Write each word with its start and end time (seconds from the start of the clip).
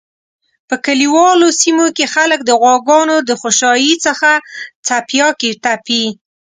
په 0.67 0.75
کلیوالو 0.85 1.47
سیمو 1.61 1.87
کی 1.97 2.05
خلک 2.13 2.39
د 2.45 2.51
غواګانو 2.61 3.15
د 3.29 3.31
خوشایی 3.41 3.93
څخه 4.05 4.29
څپیاکی 4.87 5.51
تپی 5.63 6.03